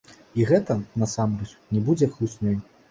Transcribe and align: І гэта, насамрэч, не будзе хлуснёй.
І 0.39 0.47
гэта, 0.51 0.77
насамрэч, 1.03 1.49
не 1.77 1.87
будзе 1.91 2.13
хлуснёй. 2.17 2.63